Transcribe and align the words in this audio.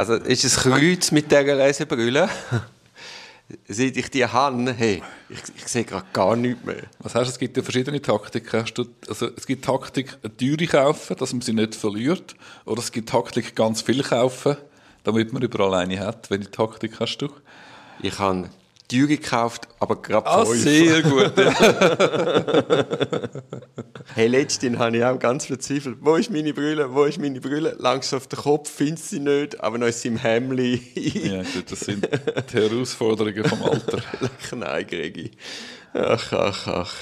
Also 0.00 0.14
ist 0.14 0.44
es 0.46 0.56
Kreuz 0.56 1.10
mit 1.10 1.30
dieser 1.30 1.54
Lesebrille? 1.54 2.26
Seit 3.68 3.98
ich 3.98 4.10
die 4.10 4.24
habe, 4.24 4.72
hey, 4.72 5.02
ich, 5.28 5.40
ich 5.54 5.68
sehe 5.68 5.84
gerade 5.84 6.06
gar 6.10 6.36
nichts 6.36 6.64
mehr. 6.64 6.84
Was 7.00 7.14
heißt, 7.14 7.32
es 7.32 7.38
gibt 7.38 7.54
ja 7.58 7.62
verschiedene 7.62 8.00
Taktiken. 8.00 8.64
Also 9.06 9.28
es 9.36 9.46
gibt 9.46 9.66
Taktik, 9.66 10.16
eine 10.22 10.34
teure 10.34 10.66
kaufen, 10.66 11.16
dass 11.18 11.34
man 11.34 11.42
sie 11.42 11.52
nicht 11.52 11.74
verliert. 11.74 12.34
Oder 12.64 12.80
es 12.80 12.90
gibt 12.92 13.10
Taktik, 13.10 13.54
ganz 13.54 13.82
viel 13.82 14.02
kaufen, 14.02 14.56
damit 15.04 15.34
man 15.34 15.42
überall 15.42 15.74
eine 15.74 16.00
hat. 16.00 16.30
Welche 16.30 16.50
Taktik 16.50 16.98
hast 16.98 17.18
du? 17.18 17.28
Ich 18.00 18.18
habe 18.18 18.48
teure 18.90 19.06
gekauft, 19.08 19.68
aber 19.78 20.00
gerade 20.02 20.26
Ah, 20.26 20.44
fünf. 20.44 20.62
sehr 20.62 21.02
gut. 21.02 21.32
Hey, 24.14 24.26
letztens 24.26 24.76
habe 24.78 24.96
ich 24.96 25.04
auch 25.04 25.18
ganz 25.20 25.46
verzweifelt. 25.46 25.98
Wo 26.00 26.16
ist 26.16 26.30
meine 26.32 26.52
Brille? 26.52 26.92
Wo 26.92 27.04
ist 27.04 27.20
meine 27.20 27.40
Brille? 27.40 27.76
Langsam 27.78 28.16
auf 28.16 28.26
den 28.26 28.40
Kopf, 28.40 28.68
findest 28.68 29.10
sie 29.10 29.20
nicht, 29.20 29.60
aber 29.62 29.78
noch 29.78 29.86
ist 29.86 30.00
sie 30.02 30.08
im 30.08 30.16
Hemli. 30.16 30.82
ja, 30.96 31.42
gut, 31.42 31.70
das 31.70 31.80
sind 31.80 32.08
die 32.52 32.56
Herausforderungen 32.56 33.44
vom 33.44 33.62
Alter. 33.62 34.02
Nein, 34.56 34.84
Gregi. 34.86 35.30
Ach, 35.94 36.32
ach, 36.32 36.66
ach. 36.66 36.94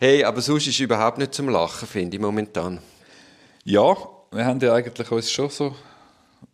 Hey, 0.00 0.24
aber 0.24 0.40
sonst 0.40 0.66
ist 0.66 0.80
überhaupt 0.80 1.18
nicht 1.18 1.34
zum 1.34 1.50
Lachen, 1.50 1.86
finde 1.86 2.16
ich 2.16 2.22
momentan. 2.22 2.78
Ja, 3.64 3.94
wir 4.30 4.44
haben 4.46 4.60
ja 4.60 4.72
eigentlich 4.72 5.10
uns 5.10 5.30
schon 5.30 5.50
so, 5.50 5.74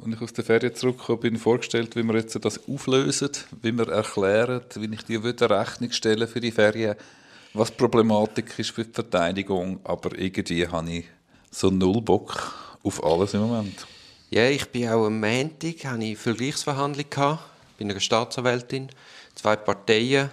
als 0.01 0.15
ich 0.15 0.21
aus 0.21 0.33
der 0.33 0.45
Ferien 0.45 0.75
zurückgekommen 0.75 1.21
bin, 1.21 1.37
vorgestellt, 1.37 1.97
wie 1.97 2.03
wir 2.05 2.15
jetzt 2.15 2.43
das 2.45 2.69
auflösen, 2.69 3.31
wie 3.63 3.73
wir 3.73 3.89
erklären, 3.89 4.63
wie 4.77 4.95
ich 4.95 5.03
dir 5.03 5.21
eine 5.21 5.51
Rechnung 5.51 5.91
stellen 5.91 6.29
für 6.29 6.41
die 6.41 6.53
Ferien, 6.53 6.95
was 7.53 7.71
die 7.71 7.77
Problematik 7.77 8.59
ist 8.59 8.71
für 8.71 8.85
die 8.85 8.93
Verteidigung, 8.93 9.81
aber 9.85 10.17
irgendwie 10.17 10.69
habe 10.69 10.91
ich 10.91 11.05
so 11.51 11.71
null 11.71 12.01
Bock 12.01 12.55
auf 12.85 13.03
alles 13.03 13.35
im 13.35 13.41
Moment. 13.41 13.87
Ja, 14.31 14.49
ich 14.49 14.69
bin 14.69 14.89
auch 14.89 15.07
am 15.07 15.21
Montag, 15.21 15.85
hatte 15.85 16.05
ich 16.05 16.19
Vergleichsverhandlung 16.19 17.11
gehabt, 17.11 17.45
bei 17.79 17.85
einer 17.85 17.99
Staatsanwältin, 17.99 18.91
zwei 19.35 19.57
Parteien. 19.57 20.31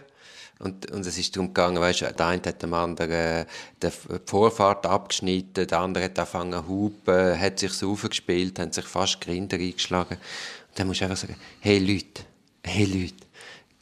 Und, 0.60 0.90
und 0.92 1.06
es 1.06 1.18
ist 1.18 1.36
darum 1.36 1.50
gegangen, 1.50 1.82
weißt 1.82 2.02
der 2.02 2.28
eine 2.28 2.42
hat 2.42 2.64
dem 2.64 2.74
anderen 2.74 3.12
äh, 3.12 3.46
die 3.82 3.90
Vorfahrt 4.26 4.86
abgeschnitten, 4.86 5.68
der 5.68 5.80
andere 5.80 6.06
hat 6.06 6.18
angefangen 6.18 6.54
zu 6.54 6.68
hupen, 6.68 7.40
hat 7.40 7.60
sich 7.60 7.74
so 7.74 7.92
aufgespielt, 7.92 8.58
hat 8.60 8.74
sich 8.74 8.86
fast 8.86 9.20
Grinder 9.20 9.58
eingeschlagen. 9.58 10.16
Und 10.16 10.80
dann 10.80 10.88
musst 10.88 11.02
du 11.02 11.06
einfach 11.06 11.18
sagen, 11.18 11.36
hey 11.60 11.80
Leute, 11.80 12.24
hey 12.64 12.86
Leute, 12.86 13.26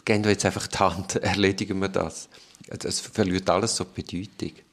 geben 0.04 0.24
wir 0.24 0.32
jetzt 0.32 0.46
einfach 0.46 0.66
die 0.66 0.78
Hand, 0.80 1.16
erledigen 1.24 1.80
wir 1.80 1.90
das. 1.90 2.28
Es 2.68 3.02
verliert 3.02 3.50
alles 3.50 3.76
so 3.76 3.84
die 3.84 4.02
Bedeutung. 4.02 4.64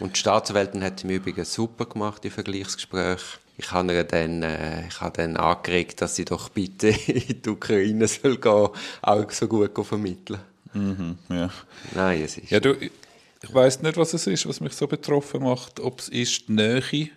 Und 0.00 0.16
die 0.16 0.18
Staatsanwältin 0.18 0.82
hat 0.82 1.04
im 1.04 1.10
Übrigen 1.10 1.44
super 1.44 1.84
gemacht, 1.86 2.24
die 2.24 2.30
Vergleichsgespräche. 2.30 3.38
Ich 3.56 3.70
habe 3.70 3.92
ihr 3.92 4.02
dann, 4.02 4.42
äh, 4.42 4.88
ich 4.88 5.00
habe 5.00 5.16
dann 5.16 5.36
angeregt, 5.36 6.00
dass 6.00 6.16
sie 6.16 6.24
doch 6.24 6.48
bitte 6.48 6.88
in 7.06 7.42
die 7.42 7.48
Ukraine 7.48 8.08
soll 8.08 8.38
gehen, 8.38 8.68
auch 9.02 9.30
so 9.30 9.46
gut 9.46 9.70
vermitteln. 9.86 10.40
Mhm, 10.74 11.18
ja. 11.28 11.50
Nein, 11.94 12.22
es 12.22 12.38
ist... 12.38 12.50
Ja, 12.50 12.60
du, 12.60 12.74
ich, 12.74 13.54
weiß 13.54 13.82
nicht, 13.82 13.96
was 13.96 14.14
es 14.14 14.26
ist, 14.26 14.46
was 14.48 14.60
mich 14.60 14.72
so 14.72 14.86
betroffen 14.86 15.42
macht, 15.42 15.80
ob 15.80 16.00
es 16.00 16.08
ist 16.08 16.48
die 16.48 16.52
Nähe. 16.52 17.10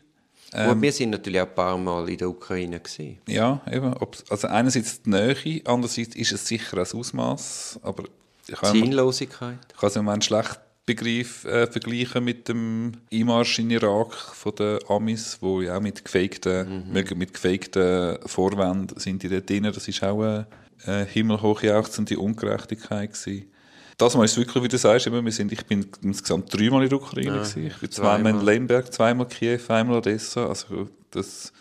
Und 0.53 0.81
wir 0.81 0.91
sind 0.91 1.09
natürlich 1.09 1.41
auch 1.41 1.47
ein 1.47 1.55
paar 1.55 1.77
Mal 1.77 2.09
in 2.09 2.17
der 2.17 2.29
Ukraine 2.29 2.79
gewesen. 2.79 3.17
Ja, 3.27 3.61
eben. 3.69 3.93
Ob's, 3.95 4.23
also 4.29 4.47
einerseits 4.47 5.01
die 5.01 5.09
Nähe, 5.09 5.61
andererseits 5.65 6.15
ist 6.15 6.31
es 6.31 6.47
sicher 6.47 6.77
ein 6.77 6.85
Ausmaß, 6.85 7.79
aber 7.83 8.05
ich 8.47 8.57
Sinnlosigkeit. 8.59 9.59
Ich 9.73 9.77
kann 9.77 9.89
es 9.89 9.95
im 9.97 10.05
Moment 10.05 10.23
schlecht 10.23 10.59
Begriff 10.87 11.45
äh, 11.45 11.67
vergleichen 11.67 12.23
mit 12.23 12.47
dem 12.47 12.93
Einmarsch 13.13 13.59
in 13.59 13.69
Irak 13.69 14.13
von 14.15 14.55
den 14.55 14.79
Amis, 14.87 15.37
wo 15.41 15.61
ja 15.61 15.77
auch 15.77 15.81
mit 15.81 16.03
gefakten, 16.03 16.91
mit, 16.91 17.15
mit 17.15 17.33
gefakten 17.33 18.17
Vorwänden 18.25 18.97
sind 18.99 19.21
die 19.21 19.29
dort 19.29 19.47
drin. 19.49 19.63
Das 19.63 19.87
ist 19.87 20.01
auch 20.03 20.21
eine, 20.23 20.47
eine 20.85 21.05
himmelhochjauchzende 21.05 22.17
Ungerechtigkeit 22.17 23.13
gewesen. 23.13 23.51
Das 23.97 24.15
Mal 24.15 24.25
ist 24.25 24.37
wirklich, 24.37 24.63
wie 24.63 24.67
du 24.67 24.77
sagst, 24.77 25.07
eben, 25.07 25.25
wir 25.25 25.31
sind, 25.31 25.51
ich 25.51 25.65
bin 25.65 25.85
insgesamt 26.03 26.53
dreimal 26.57 26.83
in 26.83 26.89
der 26.89 26.99
Ukraine 26.99 27.31
gewesen. 27.31 27.67
Ich 27.67 27.77
bin 27.77 27.91
zweimal 27.91 28.31
in. 28.33 28.45
Lemberg, 28.45 28.93
zweimal 28.93 29.27
Kiew, 29.27 29.59
einmal 29.69 29.97
Odessa. 29.97 30.47
Also 30.47 30.87
das 31.11 31.51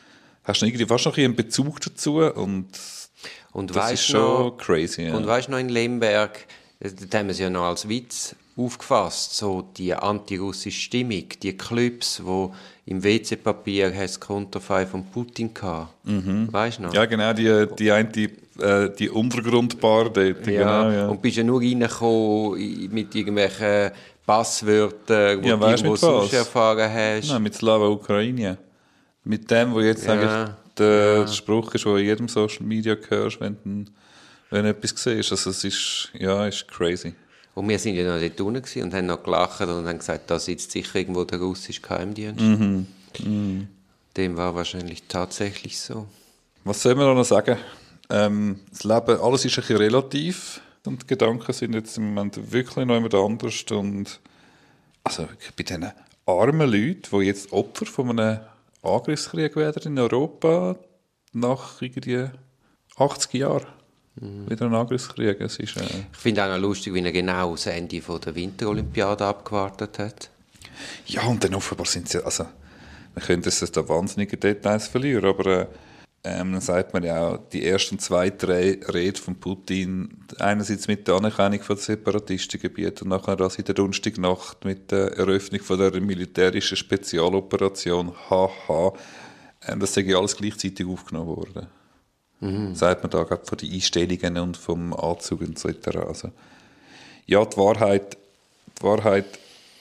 hast 0.44 0.62
du 0.62 0.66
irgendwie 0.66 0.86
fast 0.86 1.06
noch 1.06 1.16
einen 1.18 1.34
Bezug 1.34 1.80
dazu 1.80 2.18
und 2.18 2.68
Und 3.52 3.74
das 3.74 3.92
ist 3.92 4.06
schon 4.06 4.20
noch- 4.20 4.56
crazy. 4.58 5.02
Ja. 5.04 5.16
Und 5.16 5.26
weißt 5.26 5.48
du 5.48 5.52
noch 5.52 5.58
in 5.58 5.70
Lemberg, 5.70 6.46
äh, 6.80 6.90
da 7.10 7.18
haben 7.18 7.26
wir 7.26 7.32
es 7.32 7.38
ja 7.38 7.50
noch 7.50 7.64
als 7.64 7.88
Witz 7.88 8.34
aufgefasst, 8.56 9.36
so 9.36 9.68
die 9.76 9.94
antirussische 9.94 10.80
Stimmung, 10.80 11.24
die 11.42 11.56
Clips, 11.56 12.22
wo 12.24 12.54
im 12.86 13.02
WC-Papier 13.02 13.90
du 13.90 14.20
Konterfei 14.20 14.86
von 14.86 15.04
Putin 15.04 15.52
gehabt. 15.52 15.92
Weißt 16.04 16.78
du 16.78 16.82
noch? 16.84 16.94
Ja, 16.94 17.04
genau, 17.04 17.32
die, 17.34 17.66
die 17.78 17.90
eine, 17.90 18.08
die, 18.08 18.30
äh, 18.58 18.90
die 18.96 19.10
Untergrundbar 19.10 20.04
dort. 20.04 20.46
Ja, 20.46 20.84
genau, 20.84 20.90
ja. 20.90 21.08
Und 21.08 21.20
bist 21.20 21.36
ja 21.36 21.44
nur 21.44 21.60
reingekommen 21.60 22.88
mit 22.90 23.14
irgendwelchen 23.14 23.90
Passwörtern, 24.24 25.42
wo 25.42 25.48
Ja, 25.48 25.56
du 25.56 25.66
irgendwo 25.66 25.96
sonst 25.96 26.32
erfahren 26.32 26.90
hast. 26.92 27.28
Nein, 27.28 27.42
mit 27.42 27.54
Slava 27.54 27.88
Ukraine. 27.88 28.56
Mit 29.24 29.50
dem, 29.50 29.74
wo 29.74 29.80
jetzt 29.80 30.06
Ja, 30.06 30.12
eigentlich 30.12 30.54
der 30.78 31.26
Spruch 31.28 31.74
ist, 31.74 31.84
der 31.84 31.96
in 31.96 32.06
jedem 32.06 32.28
Social 32.28 32.64
Media 32.64 32.96
hörst, 33.08 33.40
wenn 33.40 33.56
du, 33.64 33.90
wenn 34.50 34.64
du 34.64 34.70
etwas 34.70 35.02
siehst. 35.02 35.32
Also 35.32 35.50
es 35.50 35.64
ist, 35.64 36.10
ja, 36.14 36.46
ist 36.46 36.68
crazy. 36.68 37.14
Und 37.54 37.68
wir 37.68 37.78
sind 37.78 37.94
ja 37.94 38.04
noch 38.04 38.20
dort 38.20 38.40
unten 38.40 38.82
und 38.82 38.94
haben 38.94 39.06
noch 39.06 39.22
gelacht 39.22 39.62
und 39.62 39.86
haben 39.86 39.98
gesagt, 39.98 40.30
da 40.30 40.38
sitzt 40.38 40.72
sicher 40.72 40.96
irgendwo 40.96 41.24
der 41.24 41.40
russische 41.40 41.80
Geheimdienst. 41.80 42.40
Mhm. 43.24 43.68
Dem 44.16 44.36
war 44.36 44.54
wahrscheinlich 44.54 45.04
tatsächlich 45.08 45.80
so. 45.80 46.06
Was 46.64 46.82
soll 46.82 46.94
man 46.94 47.14
noch 47.14 47.24
sagen? 47.24 47.56
Ähm, 48.10 48.60
das 48.70 48.84
Leben, 48.84 49.20
alles 49.20 49.44
ist 49.44 49.56
ein 49.56 49.62
bisschen 49.62 49.76
relativ 49.78 50.60
und 50.84 51.02
die 51.02 51.06
Gedanken 51.06 51.52
sind 51.52 51.74
jetzt 51.74 51.96
im 51.96 52.14
Moment 52.14 52.52
wirklich 52.52 52.86
noch 52.86 52.94
jemand 52.94 53.14
anders 53.14 53.64
und 53.70 54.20
also 55.02 55.28
bei 55.56 55.62
diesen 55.62 55.90
armen 56.26 56.70
Leuten, 56.70 57.02
die 57.10 57.26
jetzt 57.26 57.52
Opfer 57.52 57.86
von 57.86 58.18
einem 58.18 58.40
Angriffskrieg 58.82 59.56
werden 59.56 59.92
in 59.92 59.98
Europa 59.98 60.76
nach 61.32 61.80
irgendwie 61.80 62.28
80 62.96 63.32
Jahren. 63.34 63.66
Wieder 64.20 64.66
ein 64.66 64.74
Angriffskrieg. 64.74 65.40
Es 65.40 65.58
ist, 65.58 65.76
äh, 65.76 65.82
Ich 66.12 66.18
finde 66.18 66.44
auch 66.44 66.48
noch 66.48 66.58
lustig, 66.58 66.94
wie 66.94 67.02
er 67.02 67.12
genau 67.12 67.52
das 67.52 67.66
Ende 67.66 68.00
von 68.00 68.20
der 68.20 68.34
Winterolympiade 68.34 69.24
abgewartet 69.24 69.98
hat. 69.98 70.30
Ja, 71.06 71.24
und 71.24 71.44
dann 71.44 71.54
offenbar 71.54 71.86
sind 71.86 72.08
sie, 72.08 72.24
also, 72.24 72.46
wir 73.14 73.22
können 73.22 73.42
das 73.42 73.60
da 73.60 73.88
wahnsinnige 73.88 74.36
Details 74.36 74.88
verlieren, 74.88 75.24
aber 75.24 75.46
äh, 75.46 75.66
ähm, 76.24 76.52
dann 76.52 76.60
sagt 76.60 76.92
man 76.92 77.04
ja 77.04 77.28
auch, 77.28 77.38
die 77.52 77.62
erste 77.62 77.92
und 77.92 78.00
zweite 78.00 78.48
Re 78.48 78.78
Rede 78.92 79.20
von 79.20 79.36
Putin, 79.36 80.24
einerseits 80.38 80.88
mit 80.88 81.06
der 81.06 81.14
Anerkennung 81.14 81.62
von 81.62 81.76
Separatistengebieten 81.76 83.04
und 83.04 83.16
nachher 83.16 83.36
das 83.36 83.56
in 83.56 83.64
der 83.64 83.74
Donnerstagnacht 83.74 84.64
mit 84.64 84.90
der 84.90 85.16
Eröffnung 85.16 85.60
von 85.60 85.78
der 85.78 86.00
militärischen 86.00 86.76
Spezialoperation 86.76 88.12
HH, 88.28 88.92
ähm, 89.68 89.80
das 89.80 89.94
sei 89.94 90.00
ja 90.02 90.18
alles 90.18 90.36
gleichzeitig 90.36 90.86
aufgenommen 90.86 91.28
worden. 91.28 91.66
Sagt 92.74 93.02
man 93.02 93.10
da 93.10 93.22
gerade 93.22 93.46
von 93.46 93.56
den 93.56 93.72
Einstellungen 93.72 94.38
und 94.38 94.56
vom 94.56 94.92
Anzug 94.92 95.40
und 95.40 95.58
so 95.58 95.68
weiter. 95.68 96.06
Also, 96.06 96.30
ja, 97.26 97.44
die 97.44 97.56
Wahrheit, 97.56 98.16
die 98.78 98.82
Wahrheit 98.82 99.24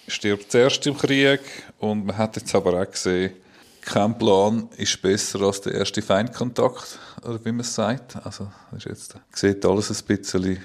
stirbt 0.07 0.51
zuerst 0.51 0.87
im 0.87 0.97
Krieg 0.97 1.41
und 1.79 2.05
man 2.05 2.17
hat 2.17 2.37
jetzt 2.37 2.55
aber 2.55 2.81
auch 2.81 2.89
gesehen, 2.89 3.33
kein 3.81 4.17
Plan 4.17 4.69
ist 4.77 5.01
besser 5.01 5.41
als 5.41 5.61
der 5.61 5.73
erste 5.73 6.01
Feindkontakt, 6.01 6.97
oder 7.23 7.43
wie 7.43 7.51
man 7.51 7.59
es 7.59 7.75
sagt. 7.75 8.15
Also, 8.25 8.49
ist 8.75 8.85
jetzt, 8.85 9.15
sieht 9.33 9.63
alles 9.65 9.91
ein 9.91 10.05
bisschen 10.07 10.57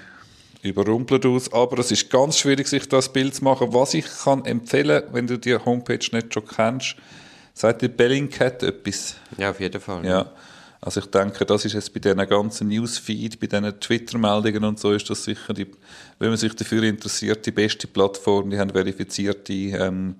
überrumpelt 0.63 1.25
aus, 1.25 1.51
aber 1.51 1.79
es 1.79 1.91
ist 1.91 2.09
ganz 2.09 2.37
schwierig, 2.37 2.67
sich 2.67 2.87
das 2.87 3.11
Bild 3.11 3.35
zu 3.35 3.43
machen. 3.43 3.73
Was 3.73 3.93
ich 3.93 4.05
kann 4.23 4.45
empfehlen, 4.45 5.03
wenn 5.11 5.27
du 5.27 5.37
die 5.37 5.55
Homepage 5.55 6.07
nicht 6.11 6.33
schon 6.33 6.47
kennst, 6.47 6.95
sagt 7.53 7.81
dir 7.81 7.89
Bellingcat 7.89 8.63
etwas. 8.63 9.15
Ja, 9.37 9.51
auf 9.51 9.59
jeden 9.59 9.81
Fall. 9.81 10.05
Ja, 10.05 10.31
also 10.83 10.99
ich 10.99 11.05
denke, 11.05 11.45
das 11.45 11.63
ist 11.63 11.73
jetzt 11.73 11.93
bei 11.93 11.99
diesen 11.99 12.27
ganzen 12.27 12.67
Newsfeed, 12.67 13.39
bei 13.39 13.45
diesen 13.45 13.79
Twitter-Meldungen 13.79 14.63
und 14.63 14.79
so, 14.79 14.91
ist 14.91 15.07
das 15.11 15.23
sicher, 15.23 15.53
die, 15.53 15.67
wenn 16.17 16.29
man 16.29 16.37
sich 16.37 16.55
dafür 16.55 16.81
interessiert, 16.81 17.45
die 17.45 17.51
beste 17.51 17.85
Plattform. 17.85 18.49
Die 18.49 18.57
haben 18.57 18.71
verifizierte, 18.71 19.53
ähm, 19.53 20.15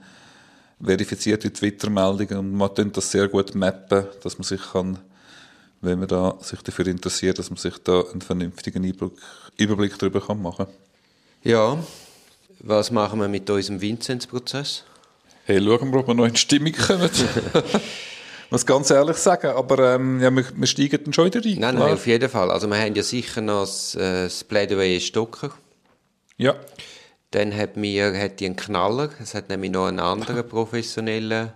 verifizierte 0.80 1.52
Twitter-Meldungen 1.52 2.38
und 2.38 2.54
man 2.54 2.72
kann 2.76 2.92
das 2.92 3.10
sehr 3.10 3.28
gut 3.28 3.56
mappen, 3.56 4.06
dass 4.22 4.38
man 4.38 4.44
sich 4.44 4.62
kann, 4.72 5.00
wenn 5.82 5.98
man 5.98 6.08
da 6.08 6.38
sich 6.42 6.62
dafür 6.62 6.86
interessiert, 6.86 7.40
dass 7.40 7.50
man 7.50 7.58
sich 7.58 7.80
da 7.80 8.04
einen 8.12 8.22
vernünftigen 8.22 8.84
Überblick, 8.84 9.20
Überblick 9.58 9.98
darüber 9.98 10.22
kann 10.22 10.42
machen 10.44 10.68
Ja. 11.44 11.84
Was 12.60 12.92
machen 12.92 13.20
wir 13.20 13.28
mit 13.28 13.50
unserem 13.50 13.82
Vinzenz-Prozess? 13.82 14.84
Hey, 15.46 15.58
schauen 15.58 15.92
wir, 15.92 16.02
ob 16.02 16.08
wir 16.08 16.14
noch 16.14 16.26
in 16.26 16.34
die 16.34 16.40
Stimmung 16.40 16.74
kommen. 16.74 17.10
Muss 18.52 18.66
ganz 18.66 18.90
ehrlich 18.90 19.16
sagen, 19.16 19.48
aber 19.56 19.96
ähm, 19.96 20.20
ja, 20.20 20.30
wir, 20.30 20.44
wir 20.54 20.68
steigen 20.68 21.02
dann 21.06 21.14
schon 21.14 21.26
wieder 21.26 21.40
rein. 21.40 21.56
Nein, 21.58 21.76
nein, 21.76 21.94
auf 21.94 22.06
jeden 22.06 22.30
Fall. 22.30 22.52
Also 22.52 22.68
wir 22.68 22.78
haben 22.78 22.94
ja 22.94 23.02
sicher 23.02 23.40
noch 23.40 23.62
das, 23.62 23.96
äh, 23.96 24.26
das 24.26 24.44
Plädoyer 24.44 25.00
Stocker. 25.00 25.52
Ja. 26.36 26.56
Dann 27.32 27.56
hat 27.56 27.78
mir 27.78 28.14
hat 28.14 28.42
die 28.42 28.48
einen 28.48 28.58
Knaller. 28.58 29.10
Es 29.22 29.34
hat 29.36 29.48
nämlich 29.48 29.72
noch 29.72 29.88
einen 29.88 30.02
anderen 30.02 30.46
professionellen 30.50 31.54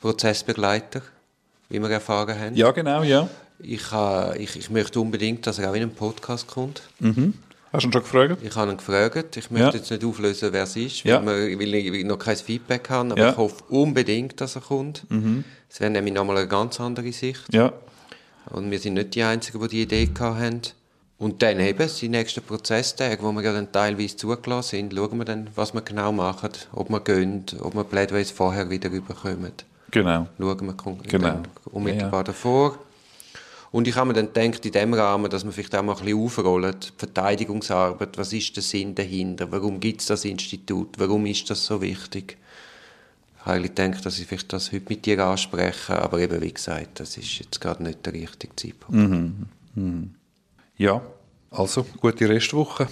Prozessbegleiter. 0.00 1.02
wie 1.68 1.78
wir 1.78 1.90
erfahren 1.90 2.36
haben. 2.36 2.56
Ja, 2.56 2.72
genau, 2.72 3.04
ja. 3.04 3.28
Ich, 3.60 3.92
ha, 3.92 4.34
ich, 4.36 4.56
ich 4.56 4.68
möchte 4.68 4.98
unbedingt, 4.98 5.46
dass 5.46 5.60
er 5.60 5.70
auch 5.70 5.74
in 5.74 5.82
einen 5.82 5.94
Podcast 5.94 6.48
kommt. 6.48 6.82
Mhm. 6.98 7.34
Hast 7.72 7.84
du 7.84 7.88
ihn 7.88 7.92
schon 7.92 8.02
gefragt? 8.02 8.36
Ich 8.42 8.54
habe 8.54 8.70
ihn 8.70 8.76
gefragt. 8.76 9.36
Ich 9.36 9.50
möchte 9.50 9.68
Ja. 9.68 9.72
jetzt 9.74 9.90
nicht 9.90 10.04
auflösen, 10.04 10.52
wer 10.52 10.64
es 10.64 10.76
ist, 10.76 11.04
Ja. 11.04 11.24
weil, 11.24 11.48
wir, 11.48 11.58
weil 11.58 11.74
ich 11.74 12.04
noch 12.04 12.18
kein 12.18 12.36
Feedback 12.36 12.90
habe. 12.90 13.12
Aber 13.12 13.18
Ja. 13.20 13.26
Mhm. 13.28 13.32
ich 13.32 13.36
hoffe 13.38 13.64
unbedingt, 13.70 14.40
dass 14.40 14.56
er 14.56 14.62
kommt. 14.62 15.04
Es 15.70 15.80
wäre 15.80 15.90
nämlich 15.90 16.12
nochmal 16.14 16.36
eine 16.36 16.48
ganz 16.48 16.78
andere 16.80 17.12
Sicht. 17.12 17.42
Ja. 17.52 17.72
Und 18.50 18.70
wir 18.70 18.78
sind 18.78 18.94
nicht 18.94 19.14
die 19.14 19.22
Einzigen, 19.22 19.60
die 19.62 19.68
die 19.68 19.82
Idee 19.82 20.10
haben. 20.20 20.60
Und 21.18 21.40
dann 21.40 21.60
eben, 21.60 21.88
die 22.00 22.08
nächsten 22.08 22.42
Prozesstage, 22.42 23.18
wo 23.22 23.30
wir 23.32 23.42
ja 23.42 23.52
dann 23.52 23.70
teilweise 23.70 24.16
zugelassen 24.16 24.70
sind, 24.90 24.94
schauen 24.94 25.16
wir 25.18 25.24
dann, 25.24 25.48
was 25.54 25.72
wir 25.72 25.80
genau 25.80 26.10
machen, 26.10 26.50
ob 26.72 26.90
wir 26.90 26.98
gehen, 27.00 27.46
ob 27.60 27.74
wir 27.76 27.84
Plädoyers 27.84 28.32
vorher 28.32 28.68
wieder 28.68 28.90
rüberkommen. 28.90 29.52
Genau. 29.92 30.26
Schauen 30.38 30.66
wir 30.66 30.74
Genau. 31.06 31.42
unmittelbar 31.70 32.10
Ja, 32.12 32.18
ja. 32.18 32.22
davor. 32.24 32.78
Und 33.72 33.88
ich 33.88 33.96
habe 33.96 34.08
mir 34.08 34.12
dann 34.12 34.32
gedacht, 34.32 34.64
in 34.66 34.72
dem 34.72 34.92
Rahmen, 34.92 35.30
dass 35.30 35.44
wir 35.44 35.52
vielleicht 35.52 35.74
auch 35.74 35.82
mal 35.82 35.96
ein 35.96 36.04
bisschen 36.04 36.20
aufrollen, 36.20 36.76
die 36.78 36.88
Verteidigungsarbeit, 36.96 38.18
was 38.18 38.32
ist 38.34 38.54
der 38.54 38.62
Sinn 38.62 38.94
dahinter, 38.94 39.50
warum 39.50 39.80
gibt 39.80 40.02
es 40.02 40.08
das 40.08 40.26
Institut, 40.26 40.98
warum 40.98 41.24
ist 41.24 41.48
das 41.48 41.64
so 41.64 41.80
wichtig? 41.80 42.36
Ich 43.34 43.46
habe 43.46 43.56
eigentlich 43.56 43.74
gedacht, 43.74 44.04
dass 44.04 44.18
ich 44.18 44.26
vielleicht 44.26 44.52
das 44.52 44.72
heute 44.72 44.84
mit 44.90 45.06
dir 45.06 45.18
anspreche, 45.24 46.00
aber 46.00 46.18
eben 46.20 46.40
wie 46.42 46.52
gesagt, 46.52 47.00
das 47.00 47.16
ist 47.16 47.38
jetzt 47.38 47.60
gerade 47.60 47.82
nicht 47.82 48.04
der 48.04 48.12
richtige 48.12 48.54
Zeitpunkt. 48.54 49.48
Ja, 50.76 51.00
also 51.50 51.86
gute 51.98 52.28
Restwoche. 52.28 52.88